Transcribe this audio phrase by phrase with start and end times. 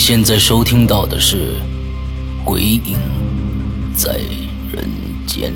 [0.00, 1.60] 现在收听到的是
[2.44, 2.96] 《鬼影
[3.94, 4.18] 在
[4.72, 4.88] 人
[5.26, 5.52] 间》。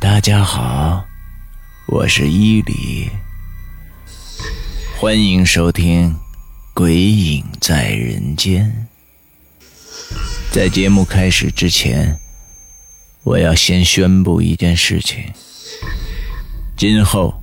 [0.00, 1.04] 大家好，
[1.86, 3.10] 我是伊犁，
[4.96, 6.14] 欢迎收听
[6.72, 8.86] 《鬼影在人间》。
[10.50, 12.18] 在节目开始之前，
[13.24, 15.32] 我要先宣布一件事情：
[16.76, 17.40] 今后，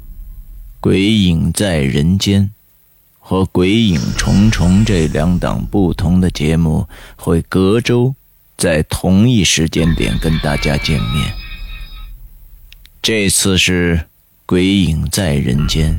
[0.81, 2.44] 《鬼影在人间》
[3.17, 6.85] 和《鬼影重重》这两档不同的节目
[7.16, 8.13] 会隔周
[8.57, 11.33] 在同一时间点跟大家见面。
[13.02, 13.95] 这次是
[14.45, 15.94] 《鬼影在人间》，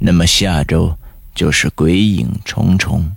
[0.00, 0.98] 那么下周
[1.32, 3.12] 就是《鬼影重重》。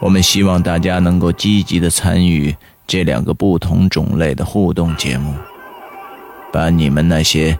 [0.00, 2.54] 我们希望大家能够积极的参与
[2.86, 5.34] 这两个不同种类的互动节目，
[6.52, 7.58] 把你们那些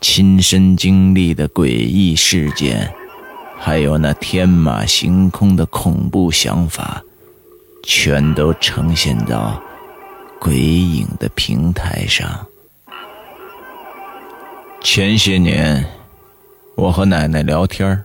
[0.00, 2.92] 亲身经历的诡异事件，
[3.58, 7.02] 还有那天马行空的恐怖想法，
[7.82, 9.60] 全都呈现到
[10.40, 12.46] 《鬼影》的平台上。
[14.80, 15.84] 前些年，
[16.76, 18.04] 我和奶奶聊天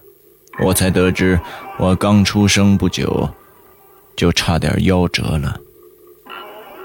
[0.64, 1.40] 我才得知，
[1.78, 3.30] 我刚出生不久，
[4.16, 5.56] 就差点夭折了。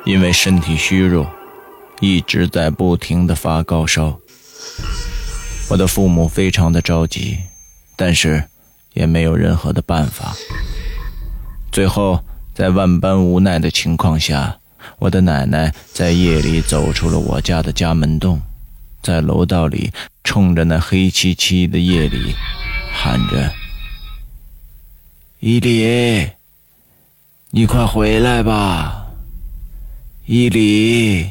[0.05, 1.31] 因为身体虚弱，
[2.01, 4.19] 一直在不停的发高烧。
[5.71, 7.37] 我的父母非常的着急，
[7.95, 8.43] 但是
[8.95, 10.35] 也没有任何的办法。
[11.71, 14.59] 最后，在万般无奈的情况下，
[14.99, 18.41] 我的奶奶在夜里走出了我家的家门洞。
[19.03, 19.93] 在楼道里，
[20.25, 22.35] 冲着那黑漆漆的夜里，
[22.93, 23.53] 喊着
[25.41, 26.31] ：“伊犁，
[27.51, 29.08] 你快回来吧！
[30.31, 31.31] 伊犁，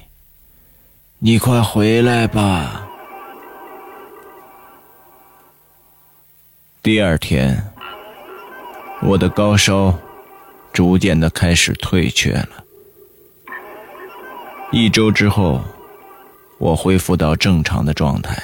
[1.19, 2.87] 你快回来吧！”
[6.81, 7.63] 第二天，
[9.03, 9.93] 我的高烧
[10.73, 12.49] 逐渐的开始退却了。
[14.71, 15.61] 一周之后。
[16.59, 18.35] 我恢复到正常的状态。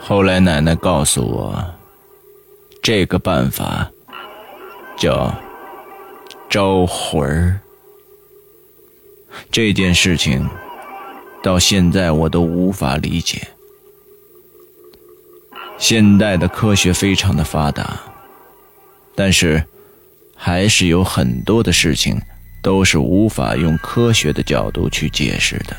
[0.00, 1.64] 后来奶奶告诉我，
[2.82, 3.88] 这个办法
[4.96, 5.32] 叫
[6.50, 7.60] 招魂儿。
[9.50, 10.48] 这件事情
[11.42, 13.48] 到现在我都无法理解。
[15.78, 18.00] 现代的科学非常的发达，
[19.14, 19.64] 但是
[20.34, 22.20] 还是有很多的事情。
[22.62, 25.76] 都是无法用科学的角度去解释的。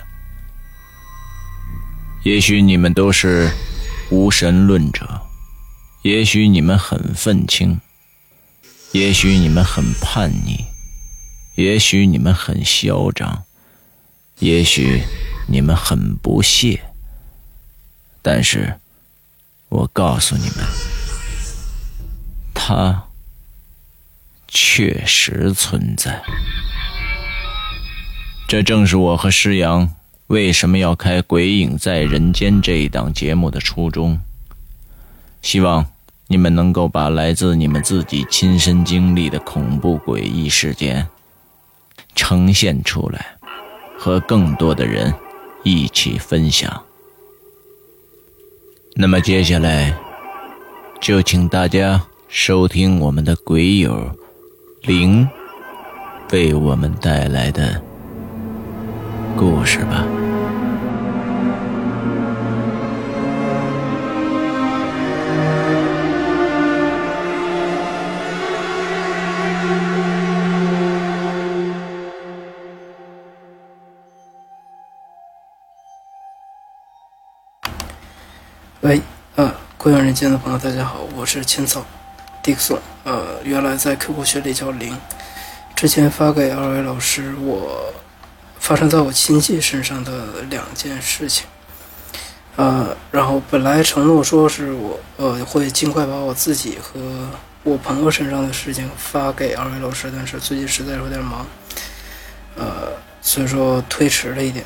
[2.24, 3.52] 也许你们都是
[4.10, 5.06] 无神论者，
[6.04, 7.82] 也许你们很愤青，
[8.94, 10.64] 也许你们很叛逆，
[11.56, 13.44] 也许你们很嚣张，
[14.40, 15.04] 也许
[15.48, 16.82] 你们很不屑。
[18.22, 18.80] 但是，
[19.70, 20.66] 我告诉你们，
[22.54, 23.06] 它
[24.48, 26.22] 确实存在。
[28.48, 29.94] 这正是我和施阳
[30.28, 34.20] 为什么要开《鬼影在人间》这一档节目的初衷。
[35.42, 35.86] 希望
[36.28, 41.08] 你们能够把来自你们自己亲身经历的恐怖诡异事件
[42.16, 43.37] 呈现出来，
[43.98, 45.14] 和更多的人
[45.64, 46.82] 一起分享。
[48.96, 49.94] 那么接下来，
[51.00, 54.10] 就请大家收听我们的鬼友
[54.84, 55.28] 灵
[56.32, 57.82] 为我们带来的。
[59.36, 60.27] 故事吧。
[78.88, 79.02] 喂，
[79.36, 81.86] 呃，贵阳人间的朋友，大家好，我是青草
[82.42, 84.98] ，Dixon，呃，原来在 QQ 群里叫零，
[85.76, 87.94] 之前发给二位老师我。
[88.60, 91.46] 发生在我亲戚身上的两件事情。
[92.56, 97.28] 呃，然后本来承诺说是我呃会尽快把我自己和
[97.64, 101.46] 我朋友身上的事情发给二位老师，但是最近实在有点忙，
[102.56, 104.66] 呃，所以说推迟了一点。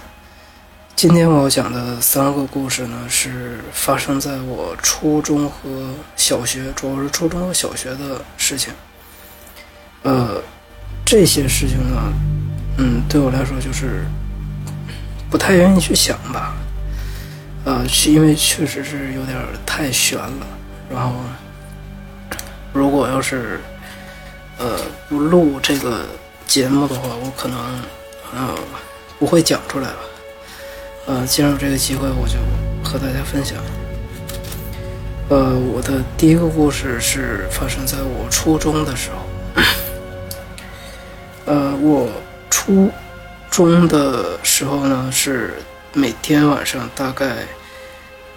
[1.02, 8.72] 今天我要讲的三个故事呢，是发生在我初中和小学，主要是初中和小学的事情。
[10.04, 10.40] 呃，
[11.04, 12.14] 这些事情呢，
[12.78, 14.06] 嗯，对我来说就是
[15.28, 16.54] 不太愿意去想吧。
[17.66, 20.46] 呃，是因为确实是有点太悬了。
[20.88, 21.16] 然后，
[22.74, 23.60] 如果要是
[24.60, 24.78] 呃
[25.10, 26.06] 不录这个
[26.46, 27.58] 节目的话，我可能
[28.36, 28.56] 呃
[29.18, 29.96] 不会讲出来吧。
[31.08, 32.36] 呃，既然有这个机会，我就
[32.84, 33.58] 和大家分享。
[35.30, 39.64] 呃，我的第一个故事是发生在我初中的时候。
[41.46, 42.10] 呃，我
[42.50, 42.92] 初
[43.50, 45.54] 中的时候呢是。
[45.94, 47.46] 每天晚上大概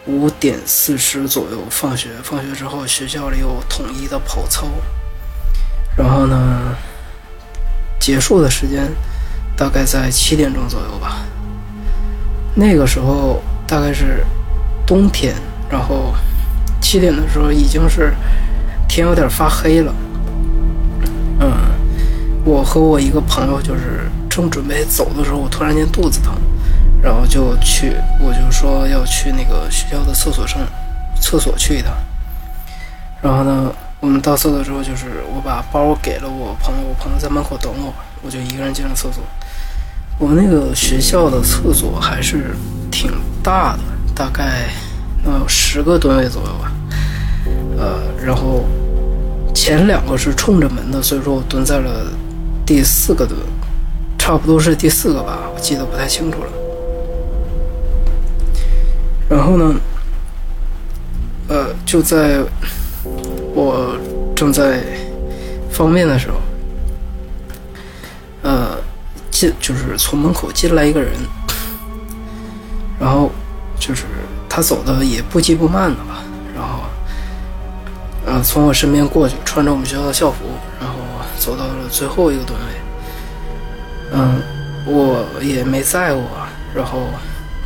[0.07, 4.67] 五点四十左右放学，放学之后学校里有统一的跑操，
[5.97, 6.77] 然后呢，
[8.01, 8.91] 结束的时间
[9.57, 11.25] 大概在七点钟左右吧。
[12.55, 14.25] 那个时候大概是
[14.87, 15.35] 冬天，
[15.69, 16.15] 然后
[16.81, 18.15] 七点的时候已经是
[18.89, 19.95] 天有点发黑了。
[21.41, 21.53] 嗯，
[22.45, 26.35] 我和我一个朋友就是正准备走的时候，我突然间肚子疼。
[27.03, 30.63] 然后就去，我就说要去那个学校的厕所上，
[31.21, 31.93] 厕所去一趟。
[33.21, 37.93] 然后呢，我们到厕所之后，就是我把包给了我朋友，我朋友在门口等我，
[38.23, 39.23] 我就一个人进了厕所。
[40.19, 42.55] 我那个学校的厕所还是
[42.91, 43.11] 挺
[43.43, 43.81] 大的，
[44.15, 44.69] 大概
[45.25, 46.73] 能有十个蹲位左右吧。
[47.77, 48.65] 呃，然后
[49.53, 52.07] 前两个是冲着门的，所以说我蹲在了
[52.65, 53.39] 第四个蹲，
[54.17, 56.51] 差不多是第四个吧，我记得不太清楚了。
[59.29, 59.75] 然后呢，
[61.49, 62.39] 呃，就在
[63.53, 63.97] 我
[64.37, 64.81] 正在
[65.71, 66.37] 方便的时候，
[68.43, 68.77] 呃，
[69.35, 71.13] 进就是从门口进来一个人，
[73.01, 73.33] 然后
[73.81, 74.05] 就是
[74.49, 76.23] 他走的也不急不慢的吧，
[76.55, 76.85] 然后，
[78.25, 80.45] 呃，从我身边过去，穿着我们学校的校服，
[80.81, 80.95] 然后
[81.37, 82.67] 走到了最后一个蹲位，
[84.13, 84.41] 嗯，
[84.87, 86.23] 我也没在乎，
[86.73, 87.09] 然后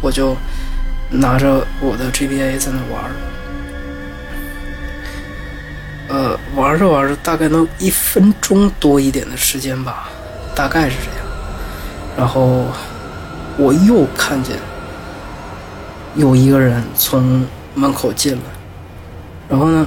[0.01, 0.35] 我就。
[1.11, 3.03] 拿着我的 GBA 在那玩
[6.11, 10.11] 呃，玩着玩着，大概能一分钟多一点的时间吧，
[10.55, 11.18] 大概是这样。
[12.19, 12.65] 然后
[13.57, 14.57] 我又看见
[16.17, 18.41] 有一个人从门口进来，
[19.49, 19.87] 然后呢，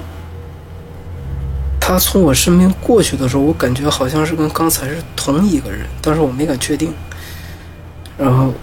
[1.77, 6.93] 他从我身边过去的时候，我感觉好像是跟刚才是同一个人，但是我没敢确定。
[8.17, 8.53] 然后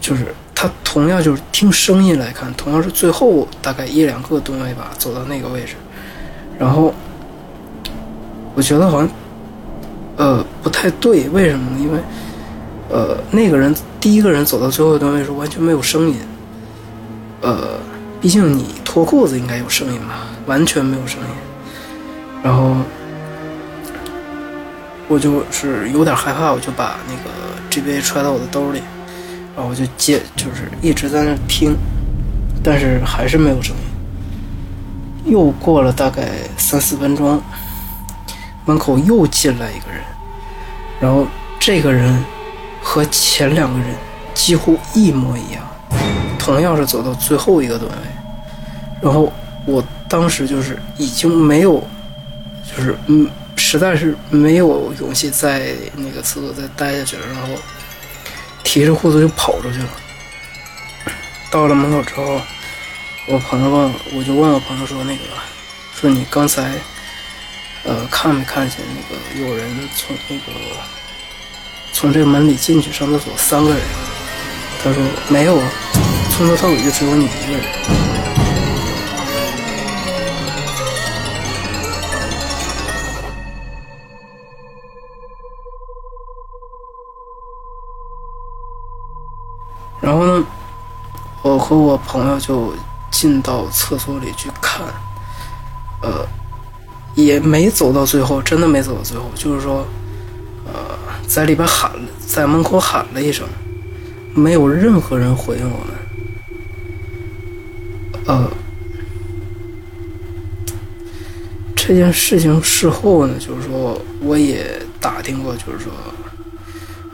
[0.00, 0.26] 就是。
[0.60, 5.76] 他同样就是听声音来看，同样是最后大概一两个吨位吧，走到那个位置，
[6.58, 6.92] 然后
[8.56, 9.08] 我觉得好像
[10.16, 11.78] 呃不太对，为什么呢？
[11.78, 12.00] 因为
[12.88, 16.16] 呃那个人第一个人走到最后一段位时完全没有声音，
[17.42, 17.78] 呃，
[18.20, 21.28] 毕竟你脱裤子应该有声音吧，完全没有声音，
[22.42, 22.76] 然后
[25.08, 27.30] 我就是有点害怕，我就把那个
[27.70, 28.82] GBA 揣到我的兜里。
[29.56, 31.76] 然后我就接，就是一直在那听，
[32.62, 35.32] 但是还是没有声音。
[35.32, 37.42] 又过了大概三四分钟，
[38.64, 40.00] 门口又进来一个人，
[41.00, 41.26] 然后
[41.58, 42.24] 这个人
[42.88, 43.94] 和前两个人
[44.32, 45.62] 几乎一模一样，
[46.38, 47.98] 同样是走到最后一个段位。
[49.02, 49.30] 然后
[49.66, 51.86] 我当时就是已经没有，
[52.64, 57.48] 就是嗯，实在是没有勇气在那个厕所再待下去了，然后。
[58.64, 59.88] 提着裤子就跑出去了。
[61.50, 62.38] 到了门口之后，
[63.26, 65.22] 我朋友问，我就问我朋友说：“那个，
[65.94, 66.72] 说你刚才，
[67.84, 70.42] 呃，看没看见那个有人从那个
[72.00, 73.32] 从这个门里进去上厕所？
[73.36, 73.80] 三个人。”
[74.84, 75.68] 他说：“没有啊，
[76.30, 77.60] 从头到尾就只有你一个人。”
[90.00, 90.44] 然后呢，
[91.42, 92.72] 我和我朋友就
[93.10, 94.86] 进到厕所里去看，
[96.00, 96.24] 呃，
[97.16, 99.24] 也没走到最后，真的没走到最后。
[99.34, 99.84] 就是说，
[100.64, 100.96] 呃，
[101.26, 101.90] 在里边喊，
[102.26, 103.46] 在门口喊了一声，
[104.34, 105.94] 没有任何人回应我们。
[108.26, 108.50] 呃，
[111.74, 115.92] 这件事情事后呢，就是说，我也打听过，就是说。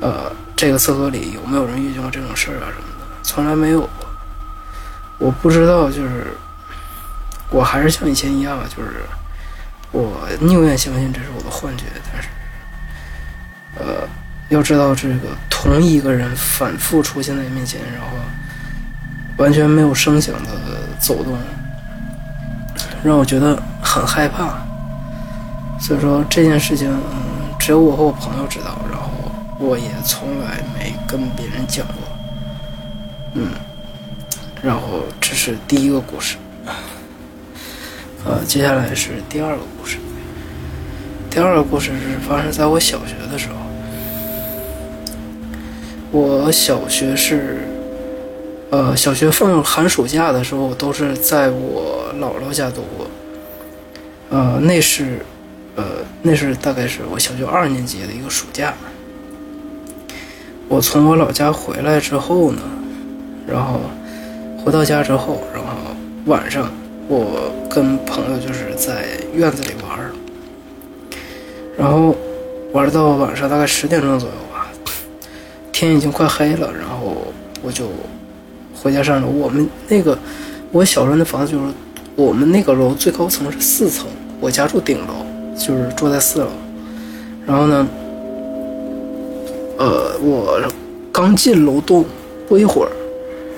[0.01, 3.89] 呃，这个厕所里有没有人遇见过这种事儿啊什么的，从来没有过。
[5.19, 6.27] 我不知道，就是
[7.49, 9.03] 我还是像以前一样，就是
[9.93, 11.85] 我宁愿相信这是我的幻觉，
[13.79, 14.07] 呃，
[14.49, 18.17] 要知道这个同一个人反复出现在面前，然后
[19.37, 20.51] 完全没有声响的
[21.01, 21.37] 走动，
[23.03, 24.59] 让我觉得很害怕。
[25.81, 29.11] 所以说这件事情，嗯，只有我和我朋友知道，然后
[29.59, 31.97] 我也从来没跟别人讲过，
[33.35, 33.49] 嗯。
[34.63, 36.37] 然后这是第一个故事，
[38.25, 39.99] 呃，接下来是第二个故事。
[41.29, 43.64] 第二个故事是发生在我小学的时候。
[46.15, 47.59] 我小学是，
[48.71, 53.05] 呃，小学放寒暑假的时候都是在我姥姥家度过。
[54.31, 55.19] 呃，那是，
[55.75, 55.85] 呃，
[56.23, 58.73] 那是大概是我小学二年级的一个暑假。
[60.69, 62.63] 我从我老家回来之后呢，
[63.45, 63.81] 然后。
[64.65, 65.95] 回到家之后，然后
[66.25, 66.73] 晚上
[67.07, 69.05] 我跟朋友就是在
[69.35, 70.11] 院子里玩儿，
[71.77, 72.17] 然后
[72.73, 74.35] 玩到晚上大概十点钟左右，
[75.85, 77.17] 天已经快黑了，然后
[77.63, 77.87] 我就
[78.75, 79.29] 回家上楼。
[79.29, 80.19] 我们那个
[80.73, 81.65] 我小时候那房子就是
[82.17, 84.07] 我们那个楼最高层是四层，
[84.41, 85.25] 我家住顶楼，
[85.57, 86.49] 就是住在四楼。
[87.47, 87.87] 然后呢，
[89.79, 90.61] 呃，我
[91.13, 92.05] 刚进楼栋
[92.49, 92.91] 不一会儿。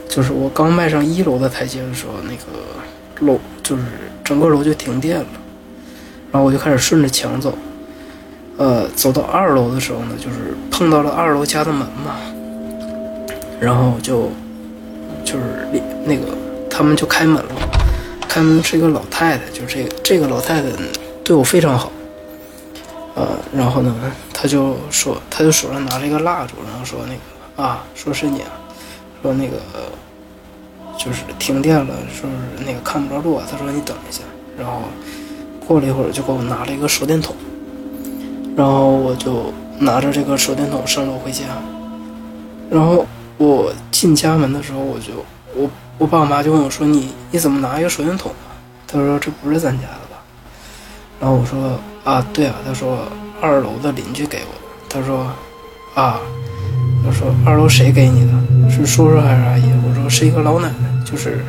[0.09, 3.83] 就是我刚迈上一楼的台阶的时候，那个楼就是
[4.25, 5.26] 整个楼就停电了，
[6.30, 7.52] 然后我就开始顺着墙走，
[8.56, 12.16] 呃，走到二楼的时候呢，就是碰到了二楼家的门嘛，
[13.60, 14.30] 然后就
[15.25, 15.68] 就是
[16.04, 16.36] 那个
[16.70, 17.50] 他们就开门了，
[18.28, 20.68] 开门是一个老太太，就是这个这个老太太
[21.22, 21.90] 对我非常好，
[23.14, 23.94] 呃，然后呢，
[24.32, 28.50] 他就说，他就手上拿着一个蜡烛，然后说那个啊，说是你啊。
[29.22, 29.56] 说那个
[30.96, 33.42] 就是停电了，说是那个看不着路啊。
[33.50, 34.22] 他说你等一下，
[34.56, 34.82] 然后
[35.66, 37.34] 过了一会儿就给我拿了一个手电筒，
[38.56, 41.44] 然后我就拿着这个手电筒上楼回家。
[42.70, 48.56] 然后我进家门的时候，我就我我爸我妈就问我说你你怎么拿一个手电筒啊？
[48.88, 50.20] 他说这不是咱家的吧？
[51.20, 52.54] 然后我说啊对啊。
[52.64, 53.06] 他说
[53.40, 54.60] 二楼的邻居给我的。
[54.88, 55.26] 他说
[55.94, 56.18] 啊。
[57.06, 58.32] 我说二楼谁给你的？
[58.68, 59.70] 是叔叔还是阿姨？
[59.88, 61.44] 我说是一个老奶奶，就是，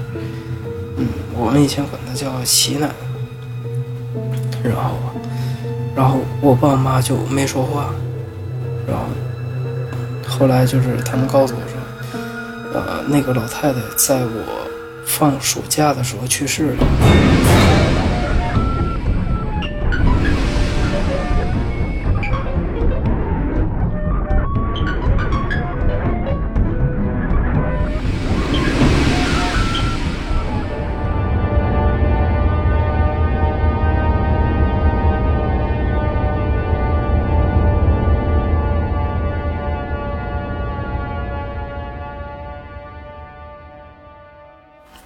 [0.98, 2.94] 嗯，我们以前管她叫齐奶奶。
[4.64, 4.92] 然后，
[5.98, 7.90] 然后我爸妈就没说话。
[8.88, 9.04] 然后，
[10.26, 14.68] 后来就是他们告诉我说，呃，那个老太太在我
[15.06, 17.47] 放暑假的时候去世了。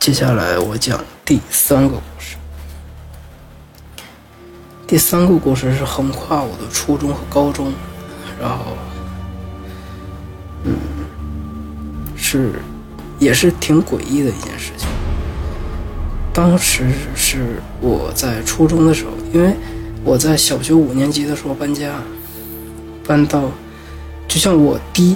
[0.02, 2.36] 接下来我讲第三个故事。
[4.88, 7.72] 第三个故事是横跨我的初中和高中，
[8.42, 8.76] 然后，
[10.64, 10.74] 嗯，
[12.16, 12.54] 是，
[13.20, 14.90] 也是挺诡异的一件事情。
[16.34, 19.56] 当时是我在初中的时候，因为
[20.04, 21.94] 我在小学五年级的时候搬家，
[23.08, 23.44] 搬到，
[24.28, 25.16] 就像我弟，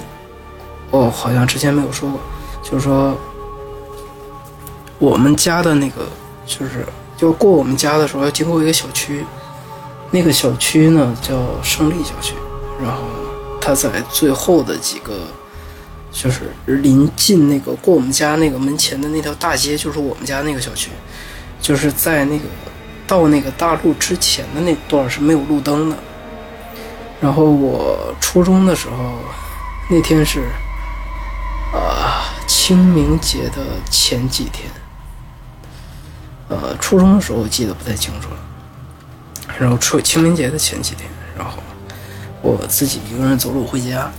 [0.92, 2.20] 哦好像之前没有说过，
[2.62, 3.18] 就是说。
[4.98, 6.08] 我们家的那个，
[6.46, 6.86] 就是
[7.18, 9.24] 要过我们家的时候要经过一个小区，
[10.10, 12.34] 那个小区呢叫胜利小区，
[12.80, 13.02] 然后
[13.60, 15.12] 它在最后的几个，
[16.10, 20.90] 就是临近那个过我们家那个门前的那条大街，就是我们家那个小区，
[21.60, 22.44] 就是在那个
[23.06, 25.96] 到那个大路之前的那段是没有路灯的。
[27.20, 29.18] 然后我初中的时候，
[29.90, 30.40] 那天是
[31.72, 34.70] 啊清明节的前几天。
[36.48, 38.36] 呃，初中的时候我记得不太清楚了。
[39.58, 41.58] 然后初清明节的前几天，然后
[42.42, 44.10] 我自己一个人走路回家，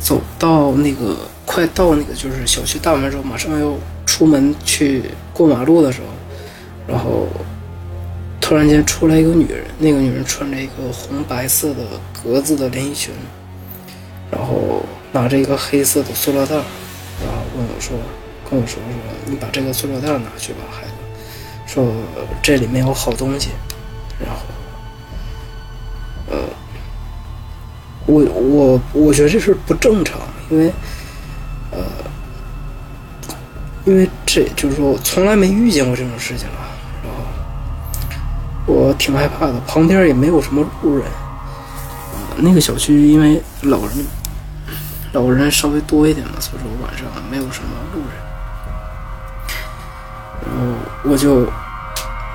[0.00, 3.74] 走到那个快到那个就是小区大门的时候，马上要
[4.06, 6.06] 出门去过马路的时候，
[6.88, 7.28] 然后
[8.40, 11.84] 突然间出来一个女人，那个女人穿着一个红白色的
[12.24, 13.12] 格子的连衣裙，
[14.30, 17.94] 然后拿着一个黑色的塑料袋，然后问我说。
[18.52, 18.82] 跟我说说，
[19.24, 20.88] 你把这个塑料袋拿去吧，孩子。
[21.66, 21.90] 说
[22.42, 23.48] 这里面有好东西。
[24.20, 24.42] 然后，
[26.30, 26.38] 呃，
[28.04, 30.70] 我我我觉得这事不正常，因为
[31.70, 31.78] 呃，
[33.86, 36.68] 因为这就是说我从来没遇见过这种事情啊，
[37.02, 37.22] 然后
[38.66, 41.06] 我挺害怕的，旁边也没有什么路人。
[42.36, 43.90] 那个小区因为老人
[45.12, 48.31] 老人稍微多一点嘛，所以说晚上没有什么路人。
[50.44, 51.46] 然后我就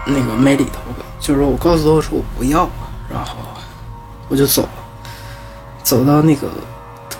[0.06, 0.80] 那个没理他，
[1.20, 2.70] 就是说我告诉他我说我不要，
[3.10, 3.36] 然后
[4.30, 4.70] 我就走了。
[5.84, 6.50] 走到那个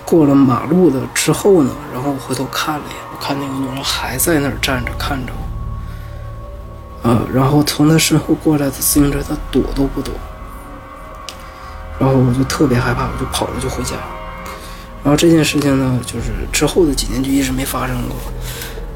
[0.04, 7.08] 过了马路的之后呢，然后我回头看了一眼，我看那个女人还在那儿站着看着我。
[7.08, 10.12] 呃，然后从他身后过来的自行车，他躲都不躲。
[11.98, 13.92] 然后我就特别害怕，我就跑了，就回家。
[15.02, 18.16] 然后这件事情呢，就是之后的几年就一直没发生过。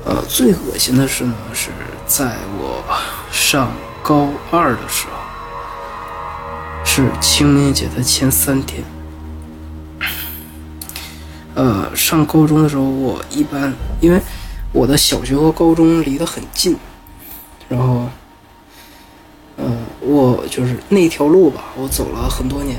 [0.04, 1.70] 呃，最恶心的是呢，是
[2.06, 2.82] 在我
[3.30, 3.70] 上
[4.02, 8.82] 高二的时候，是清明节的前三天。
[11.54, 14.20] 呃，上高中的时候，我一般因为
[14.72, 16.76] 我的小学和高中离得很近，
[17.68, 18.08] 然后，
[19.56, 19.64] 呃，
[20.00, 22.76] 我就是那条路吧，我走了很多年。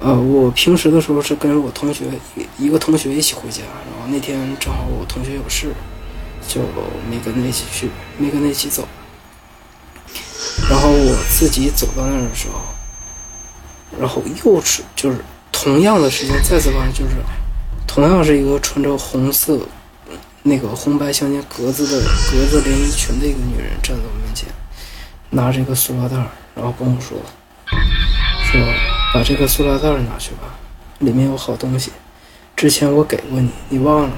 [0.00, 3.62] 呃，我平时的时候是跟我同学一一个同学一起回家，
[4.08, 5.72] 那天正好我同学有事，
[6.48, 6.60] 就
[7.10, 8.86] 没跟他一起去，没跟他一起走。
[10.68, 12.60] 然后我自己走到那儿的时候，
[13.98, 15.18] 然后又是就是。
[15.54, 17.14] 同样的时间再次发生，就是
[17.86, 19.60] 同样是一个穿着红色
[20.42, 22.00] 那个红白相间格子的
[22.32, 24.48] 格子连衣裙的一个女人站在我面前，
[25.30, 26.16] 拿着一个塑料袋，
[26.56, 27.16] 然后跟我说
[28.50, 28.60] ：“说
[29.14, 30.58] 把这个塑料袋拿去吧，
[30.98, 31.92] 里面有好东西，
[32.56, 34.10] 之前我给过你，你忘了。”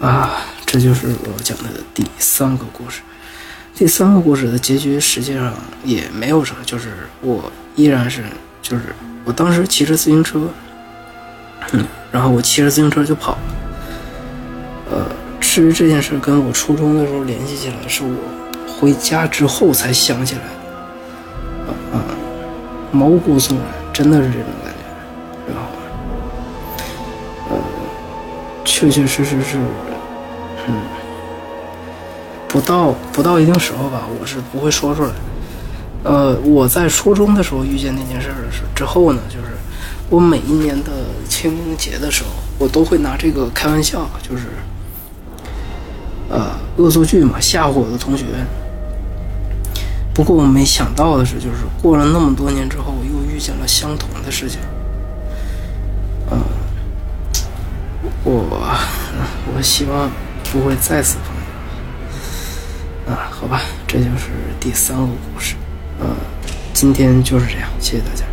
[0.00, 3.02] 啊，这就是我讲的第三个故事。
[3.74, 6.88] 第三个故事的结局实际上也没有什么，就是
[7.20, 8.24] 我依然是，
[8.60, 8.86] 就是
[9.24, 10.48] 我当时骑着自行车，
[11.72, 13.38] 嗯，然后我骑着自行车就跑了。
[14.90, 15.06] 呃，
[15.40, 18.10] 至于这件事跟我初中的时候联系起来，是我
[18.68, 21.72] 回家之后才想起来的。
[21.96, 22.04] 啊，
[22.90, 25.52] 毛骨悚然，真的是这种感觉。
[25.52, 25.64] 然后，
[27.50, 27.56] 呃，
[28.64, 29.58] 确确实实是。
[30.68, 30.74] 嗯，
[32.46, 35.14] 不到不到一定时候吧，我是不会说出来的。
[36.04, 39.46] 呃，我在初中的时候遇见那件事的时之后呢，就是
[40.10, 40.90] 我每一年的
[41.28, 44.44] 清明节的时候，我都会拿这个开玩笑，就是
[46.28, 48.24] 呃恶作剧嘛，吓唬我的同学。
[50.14, 54.58] 不过我没想到的是，就是过了那么多年之后，我又遇见了相同的事情。
[56.30, 56.38] 嗯，
[58.24, 58.44] 我
[59.54, 60.10] 我希望。
[60.52, 61.34] 不会再次碰
[63.06, 63.30] 见啊？
[63.30, 64.28] 好吧，这就是
[64.60, 65.54] 第三个故事。
[66.02, 66.16] 呃，
[66.74, 68.24] 今天就是这样，谢谢大家。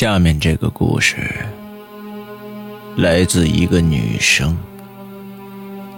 [0.00, 1.16] 下面这个故事
[2.98, 4.56] 来自一个女生，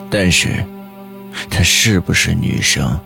[0.09, 0.65] 但是
[1.51, 2.99] 她是不是女生，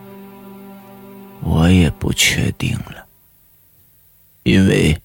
[1.43, 3.05] 我也不确定了，
[4.43, 4.97] 因为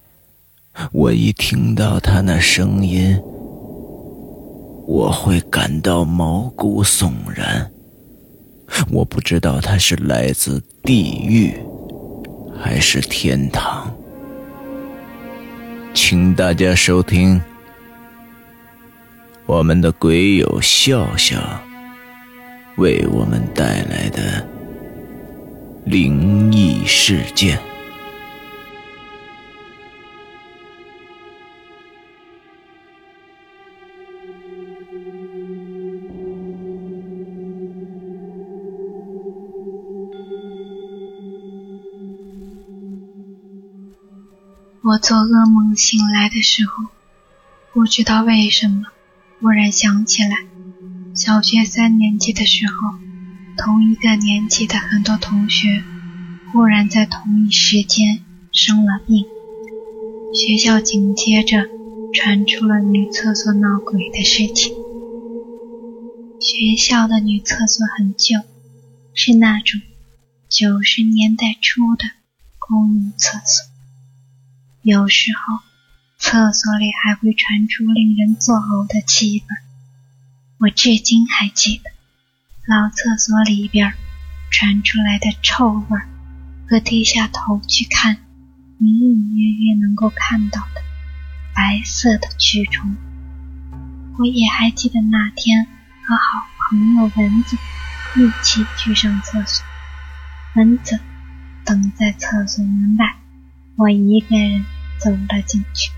[0.92, 3.20] 我一听到她那声音，
[4.87, 7.68] 我会感到毛骨悚然。
[8.92, 11.53] 我不知道她是来自地狱
[12.57, 13.92] 还是天堂。
[15.92, 17.40] 请大家收听
[19.46, 21.37] 我们的鬼友笑笑
[22.76, 24.46] 为我们带来的
[25.85, 27.69] 灵异事件。
[44.90, 46.88] 我做噩梦醒来的时候，
[47.72, 48.87] 不知道为什么，
[49.40, 50.31] 忽然想起来，
[51.14, 52.98] 小学三年级的时候，
[53.57, 55.85] 同一个年级的很多同学，
[56.50, 59.24] 忽然在同一时间生了病。
[60.35, 61.68] 学校紧接着
[62.12, 64.74] 传出了女厕所闹鬼的事情。
[66.40, 68.40] 学校的女厕所很旧，
[69.14, 69.81] 是那种
[70.48, 72.03] 九十年代初的
[72.59, 73.69] 公用厕所。
[74.83, 75.61] 有时候，
[76.16, 79.57] 厕所里还会传出令人作呕的气味。
[80.59, 81.90] 我至今还记得，
[82.66, 83.93] 老厕所里边
[84.51, 86.01] 传出来的臭味
[86.66, 88.16] 和低下头去看，
[88.79, 90.81] 隐隐约约能够看到的
[91.55, 92.97] 白色的蛆虫。
[94.19, 95.66] 我也还记得那天
[96.07, 96.23] 和好
[96.71, 97.59] 朋友蚊子
[98.16, 99.62] 一起去上厕所，
[100.57, 100.99] 蚊子
[101.66, 103.19] 等在厕所门外。
[103.81, 104.66] 我一个人
[104.99, 105.90] 走了进去。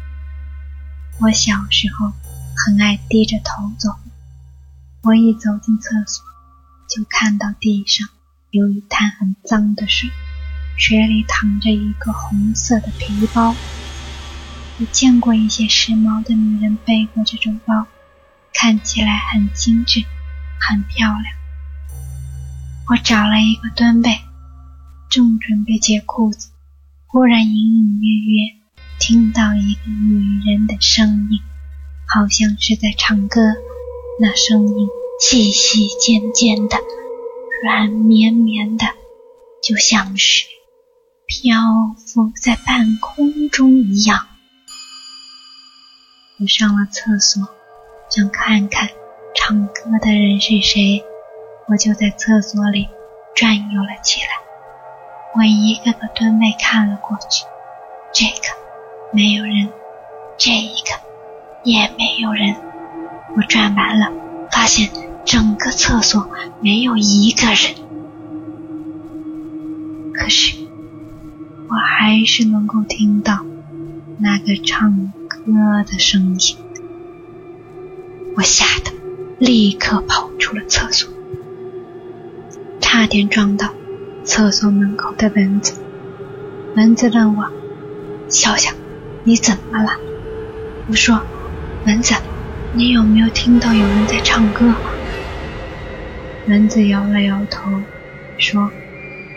[1.18, 2.12] 我小时候
[2.57, 3.90] 很爱低着头走。
[5.03, 6.25] 我一走进厕所，
[6.88, 8.09] 就看到地上
[8.53, 10.09] 有一滩很脏的水，
[10.77, 13.53] 水里躺着一个红色的皮包。
[14.79, 17.88] 我见过一些时髦的女人背过这种包，
[18.55, 20.05] 看起来很精致，
[20.61, 21.35] 很漂亮。
[22.90, 24.21] 我找了一个蹲背，
[25.09, 26.51] 正准备解裤子。
[27.12, 28.57] 忽然，隐隐约约
[28.98, 31.40] 听到一个女人的声音，
[32.09, 33.38] 好像是在唱歌。
[34.18, 34.88] 那声音
[35.20, 36.79] 细细尖尖的，
[37.62, 38.87] 软绵绵的，
[39.62, 40.46] 就像是
[41.27, 41.61] 漂
[41.98, 44.27] 浮在半空中一样。
[46.40, 47.46] 我上了厕所，
[48.09, 48.88] 想看看
[49.35, 51.05] 唱歌的人是谁，
[51.68, 52.88] 我就在厕所里
[53.37, 54.29] 转悠了起来。
[55.35, 57.47] 我一个个蹲位看了过去，
[58.12, 58.55] 这个
[59.12, 59.71] 没有人，
[60.37, 61.01] 这一个
[61.64, 62.55] 也没有人。
[63.35, 64.12] 我转完了，
[64.51, 64.90] 发现
[65.25, 66.29] 整个厕所
[66.61, 67.75] 没有一个人，
[70.12, 70.66] 可是
[71.71, 73.38] 我还是能够听到
[74.18, 76.57] 那个唱歌的声音。
[78.37, 78.92] 我吓得
[79.38, 81.11] 立刻跑出了厕所，
[82.81, 83.73] 差点撞到。
[84.24, 85.74] 厕所门口的蚊子，
[86.76, 87.50] 蚊子问我
[88.30, 88.72] ：“小小，
[89.24, 89.90] 你怎么了？”
[90.88, 91.22] 我说
[91.87, 92.14] ：“蚊子，
[92.72, 94.74] 你有没有听到有人在唱歌？”
[96.46, 97.82] 蚊子摇了摇头，
[98.38, 98.70] 说：“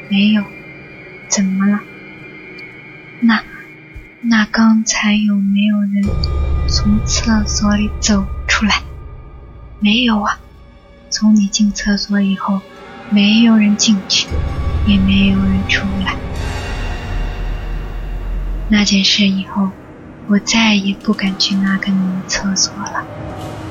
[0.10, 0.44] 没有。”
[1.28, 1.80] 怎么了？
[3.22, 3.42] 那
[4.22, 6.04] 那刚才有没有人
[6.68, 8.84] 从厕所里走出来？
[9.80, 10.40] 没有啊，
[11.10, 12.62] 从你进厕所以后，
[13.10, 14.28] 没有人进去。
[14.86, 16.16] 也没有人出来。
[18.70, 19.70] 那件事以后，
[20.28, 23.06] 我再也不敢去那个女厕所了。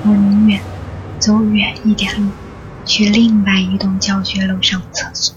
[0.05, 0.61] 我宁愿
[1.18, 2.31] 走远一点路，
[2.85, 5.35] 去另外一栋教学楼上厕所。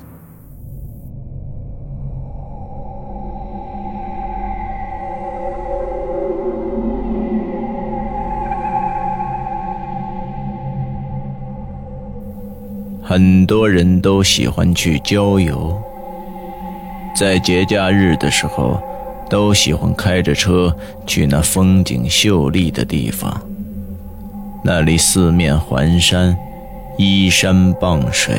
[13.18, 15.82] 很多人都喜欢去郊游，
[17.16, 18.80] 在节假日的时候，
[19.28, 20.72] 都喜欢开着车
[21.08, 23.42] 去那风景秀丽的地方。
[24.64, 26.38] 那里四面环山，
[27.00, 28.36] 依山傍水，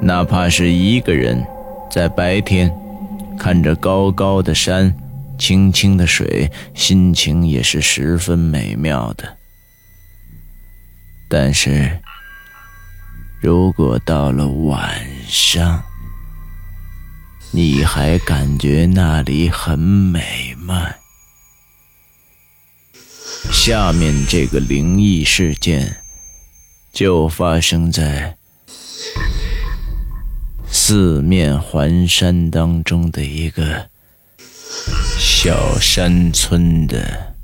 [0.00, 1.46] 哪怕是一个人，
[1.90, 2.72] 在白天
[3.38, 4.90] 看着高高的山、
[5.38, 9.36] 清清的水，心情也是十分美妙的。
[11.28, 11.98] 但是。
[13.40, 15.82] 如果到了晚上，
[17.52, 20.88] 你还感觉那里很美吗？
[23.52, 25.98] 下面这个灵异事件
[26.92, 28.36] 就发生在
[30.68, 33.88] 四面环山当中的一个
[35.18, 37.36] 小山村的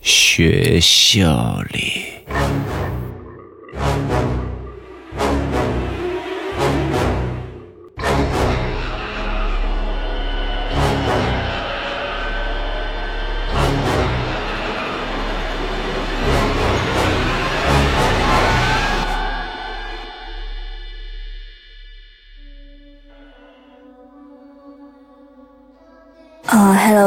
[0.00, 2.04] 学校里。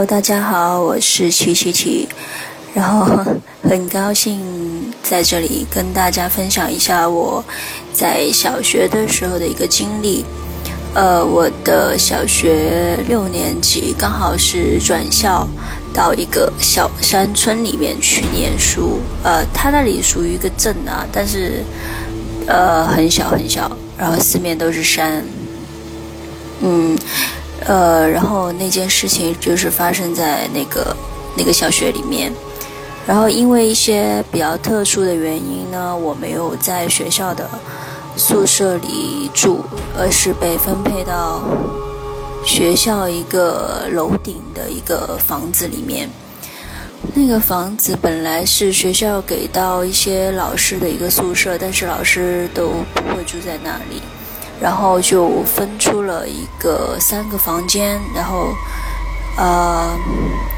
[0.06, 2.08] 大家好，我是曲曲曲，
[2.76, 3.26] 然后
[3.64, 4.40] 很高兴
[5.02, 7.44] 在这里跟大家分享一下我
[7.92, 10.24] 在小学的时候的一个经历。
[10.94, 15.48] 呃，我的小学六年级刚好是转校
[15.92, 19.00] 到一个小山村里面去念书。
[19.24, 21.64] 呃，它那里属于一个镇啊，但是
[22.46, 25.26] 呃很小很小，然后四面都是山。
[26.62, 26.96] 嗯。
[27.66, 30.96] 呃，然后那件事情就是发生在那个
[31.36, 32.32] 那个小学里面，
[33.08, 37.50] 然后因为一些比较特殊的原因呢，我没有在学校的
[38.16, 39.62] 宿舍里住，
[39.98, 41.42] 而是被分配到
[42.46, 46.08] 学校一个楼顶的一个房子里面。
[47.14, 54.02] 那个房子本来是学校给到一些老师的一个宿舍，但是老师都不会住在那里。
[54.62, 58.54] 然后就分出了一个三个房间，然后，
[59.38, 59.98] 呃，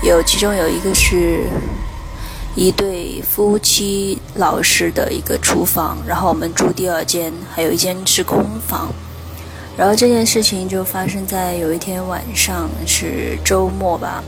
[0.04, 1.46] 有其中有一个是
[2.56, 8.90] 一对夫妻老师的一个厨房，然后我们住第二间，还有一间是空房。
[9.78, 14.24] 然后这件事情就发生在有一天晚上，是周末吧。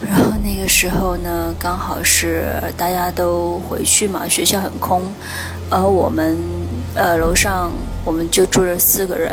[0.00, 5.00] 然后那个时候呢，刚好是大家都回去嘛，学校很空，
[5.70, 6.36] 而我们
[6.94, 7.70] 呃楼上。
[8.06, 9.32] 我们就住着四个人，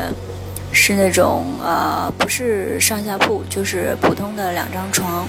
[0.71, 5.27] 是那种呃，不是上下铺，就是普通的两张床。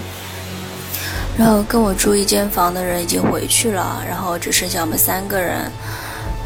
[1.37, 5.69] 然后跟我住一间房的人已经回去了，然后只剩下我们三个人。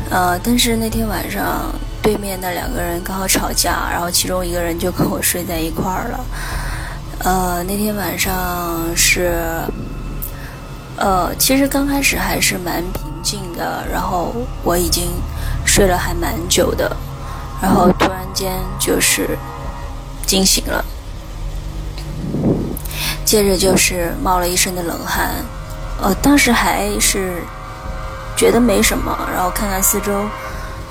[0.10, 1.72] 呃，但是那天晚上
[2.02, 6.26] 对面那两个人刚好吵架，然后其中一个人就跟我睡在一块儿了。
[7.26, 9.38] 呃，那天晚上是，
[10.96, 15.12] 呃，其实刚开始还是蛮平静的，然后我已经。
[15.78, 16.98] 睡了还蛮久的，
[17.62, 19.38] 然后突然间就是
[20.26, 20.84] 惊醒了，
[23.24, 25.36] 接着就是冒了一身的冷汗，
[26.02, 27.44] 呃，当时还是
[28.36, 30.26] 觉得没什么，然后看看四周，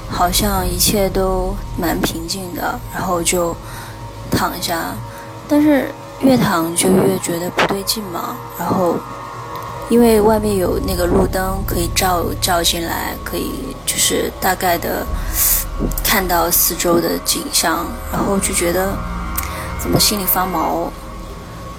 [0.09, 3.57] 好像一切都蛮平静的，然后就
[4.31, 4.95] 躺下，
[5.49, 8.95] 但是越躺就越觉得不对劲嘛，然后。
[9.89, 13.53] 因为外面有那个路灯可以照照进来，可以
[13.87, 15.07] 就是大概的
[16.03, 18.93] 看到四周的景象，然后就觉得
[19.81, 20.91] 怎么心里发毛，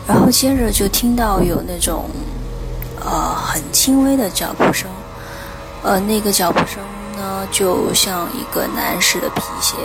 [0.07, 2.09] 然后接着就听到有那种
[3.03, 4.89] 呃很轻微的脚步声，
[5.83, 6.81] 呃那个脚步声
[7.17, 9.75] 呢就像一个男士的皮鞋，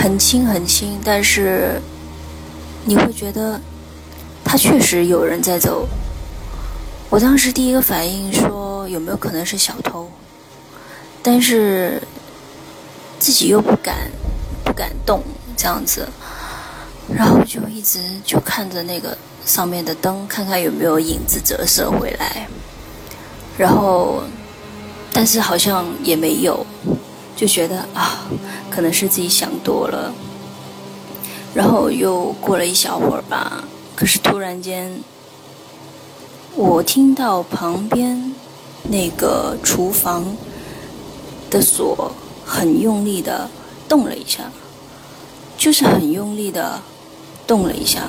[0.00, 1.82] 很轻很轻，但是
[2.84, 3.60] 你会觉得
[4.44, 5.84] 他确实有人在走。
[7.10, 10.06] 我当时第一个反应说有没有可能是小偷，
[11.22, 12.02] 但是
[13.18, 14.10] 自己又不敢
[14.62, 15.22] 不敢动
[15.56, 16.06] 这样子，
[17.10, 19.16] 然后就一直就看着那个
[19.46, 22.46] 上面的灯，看看有没有影子折射回来，
[23.56, 24.22] 然后
[25.10, 26.64] 但是好像也没有，
[27.34, 28.28] 就觉得啊
[28.68, 30.12] 可能是自己想多了，
[31.54, 33.64] 然后又过了一小会儿吧，
[33.96, 34.92] 可是突然间。
[36.54, 38.34] 我听到旁边
[38.90, 40.36] 那个厨房
[41.50, 42.12] 的锁
[42.44, 43.48] 很用力的
[43.88, 44.50] 动了一下，
[45.56, 46.80] 就是很用力的
[47.46, 48.02] 动了一下，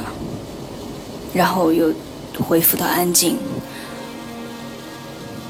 [1.33, 1.93] 然后又
[2.47, 3.37] 恢复到安静。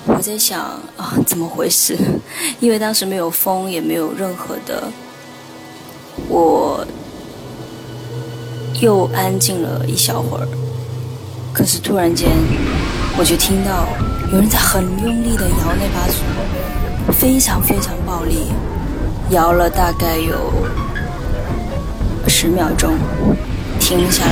[0.05, 0.59] 我在想
[0.97, 1.97] 啊，怎么回事？
[2.59, 4.91] 因为当时没有风，也没有任何的，
[6.27, 6.85] 我
[8.81, 10.47] 又安静了一小会儿，
[11.53, 12.29] 可是突然间。
[13.19, 13.85] 我就听到
[14.31, 16.23] 有人在很用力的摇那把锁，
[17.11, 18.47] 非常非常暴力，
[19.31, 20.53] 摇了大概有
[22.29, 22.93] 十秒钟，
[23.77, 24.31] 停了下来。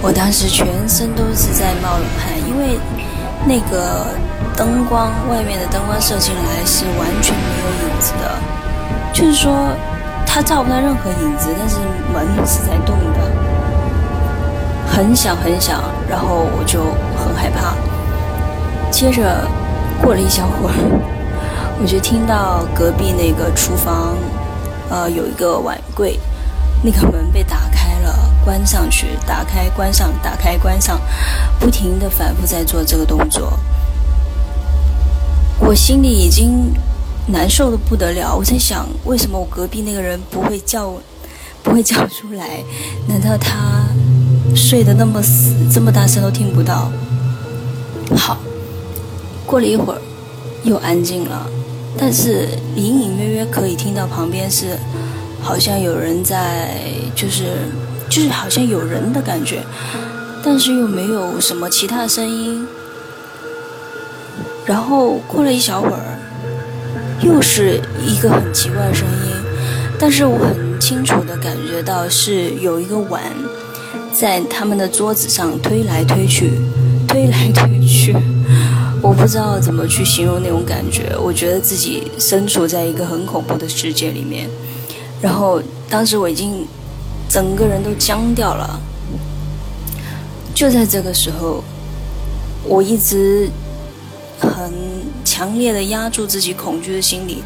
[0.00, 2.78] 我当时全身都是在冒冷汗，因为
[3.44, 4.06] 那个
[4.56, 8.38] 灯光外面的灯光射进来是完全没有影子的，
[9.12, 9.74] 就是说
[10.24, 11.74] 它照不到任何影子，但是
[12.14, 13.29] 门是在动的。
[15.00, 16.82] 很响很响，然后我就
[17.16, 17.74] 很害怕。
[18.90, 19.48] 接着
[20.02, 20.74] 过了一小会儿，
[21.80, 24.14] 我就听到隔壁那个厨房，
[24.90, 26.20] 呃，有一个碗柜，
[26.82, 31.00] 那个门被打开了，关上去，打开关上，打开关上，
[31.58, 33.58] 不停的反复在做这个动作。
[35.60, 36.74] 我心里已经
[37.26, 40.92] 难受的不得了，我在想，为什么我隔壁那个人不会叫，
[41.62, 42.62] 不会叫出来？
[43.08, 43.86] 难道他？
[44.54, 46.90] 睡得那么死，这么大声都听不到。
[48.16, 48.38] 好，
[49.46, 50.00] 过了一会儿，
[50.64, 51.46] 又安静了，
[51.96, 54.78] 但是隐隐约约可以听到旁边是，
[55.40, 56.74] 好像有人在，
[57.14, 57.56] 就是
[58.08, 59.62] 就是好像有人的感觉，
[60.42, 62.66] 但是又没有什么其他声音。
[64.66, 66.18] 然后过了一小会儿，
[67.22, 69.32] 又是一个很奇怪的声音，
[69.98, 73.22] 但是我很清楚的感觉到是有一个碗。
[74.12, 76.52] 在他们的桌子上推来推去，
[77.06, 78.14] 推来推去，
[79.00, 81.16] 我不知道怎么去形容那种感觉。
[81.18, 84.48] 我觉得自己身处在一个很恐怖的世界里面。
[85.22, 86.66] 然后当时我已经
[87.28, 88.80] 整个人都僵掉了。
[90.54, 91.62] 就在这个时候，
[92.64, 93.48] 我一直
[94.38, 94.72] 很
[95.24, 97.42] 强烈的压住自己恐惧的心理，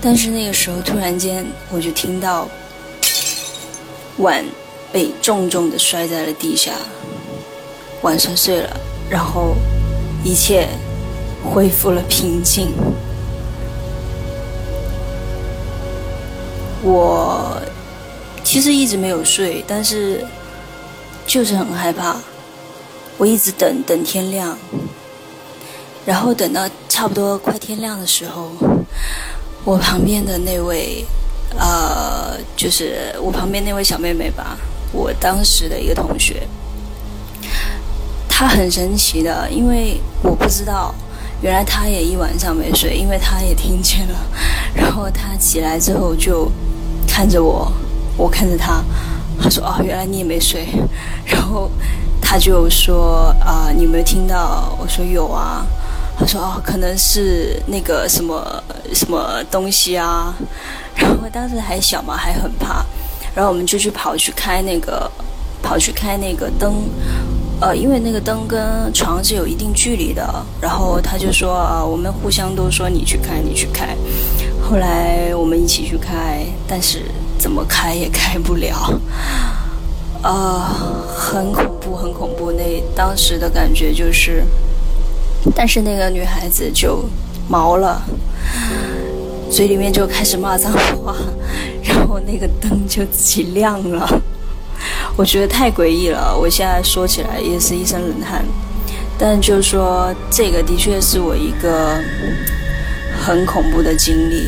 [0.00, 2.46] 但是那个时候突然间，我就听到
[4.18, 4.44] 碗
[4.96, 6.72] 被重重的摔在了地下，
[8.00, 8.80] 碗摔碎了，
[9.10, 9.54] 然后
[10.24, 10.66] 一切
[11.44, 12.72] 恢复了平静。
[16.82, 17.60] 我
[18.42, 20.24] 其实一直没有睡，但是
[21.26, 22.16] 就是很害怕。
[23.18, 24.56] 我一直等等天亮，
[26.06, 28.50] 然后等到差不多快天亮的时候，
[29.62, 31.04] 我旁边的那位，
[31.58, 34.56] 呃，就是我旁边那位小妹妹吧，
[34.92, 36.46] 我当时的一个同学，
[38.28, 40.94] 他很神奇的，因为我不知道，
[41.40, 44.14] 原来他也一晚上没睡，因为他也听见了，
[44.74, 46.50] 然后他起来之后就
[47.06, 47.72] 看着我，
[48.16, 48.82] 我看着他，
[49.42, 50.66] 他说：“哦，原来你也没睡。
[51.26, 51.70] ”然后。
[52.28, 54.76] 他就说啊，你有没有听到？
[54.80, 55.64] 我说有啊。
[56.18, 58.60] 他说哦，可能是那个什么
[58.92, 60.34] 什么东西啊。
[60.96, 62.84] 然后当时还小嘛，还很怕。
[63.36, 65.08] 然后我们就去跑去开那个，
[65.62, 66.88] 跑去开那个灯。
[67.58, 68.60] 呃，因为那个灯跟
[68.92, 70.22] 床是有一定距离的。
[70.60, 73.96] 然后他就说啊，我们互相都说你去开，你去开。
[74.60, 77.02] 后来我们一起去开，但是
[77.38, 79.00] 怎么开也开不了。
[80.22, 80.76] 啊，
[81.14, 82.50] 很恐怖，很恐怖。
[82.52, 84.42] 那当时的感觉就是，
[85.54, 87.08] 但是那个女孩子就
[87.48, 88.02] 毛了，
[89.50, 91.14] 嘴里面就开始骂脏话，
[91.96, 94.22] 然后那个灯就自己亮了。
[95.16, 98.44] 我觉得太诡异了，我现在说起来也是一身冷汗。
[99.18, 101.98] 但就是说，这个的确是我一个
[103.18, 104.46] 很恐怖的经历。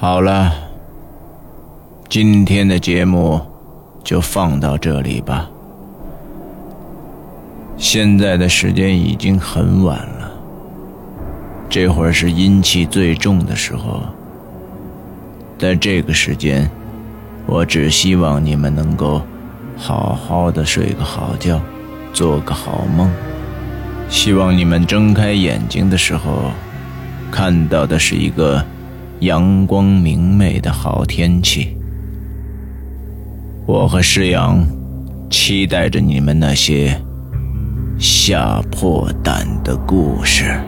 [0.00, 0.50] 好了，
[2.08, 3.38] 今天的节目
[4.02, 5.50] 就放到这里吧。
[7.76, 10.32] 现在的时间已经很晚了，
[11.68, 14.00] 这会儿是阴气最重的时候。
[15.58, 16.70] 在这个时间，
[17.44, 19.20] 我只希望你们能够
[19.76, 21.60] 好好的睡个好觉，
[22.14, 23.12] 做个好梦。
[24.08, 26.52] 希望你们睁开眼睛的时候，
[27.30, 28.64] 看到的是一个。
[29.20, 31.76] 阳光明媚的好天气，
[33.66, 34.66] 我和诗阳
[35.28, 36.98] 期待着你们那些
[37.98, 40.58] 吓破胆的故事。